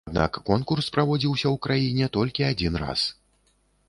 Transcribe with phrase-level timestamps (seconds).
[0.09, 3.05] Аднак конкурс праводзіўся ў краіне толькі адзін раз.